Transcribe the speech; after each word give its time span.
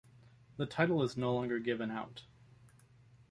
The 0.57 0.65
title 0.65 1.03
is 1.03 1.15
no 1.15 1.31
longer 1.31 1.59
given 1.59 1.91
out. 1.91 2.23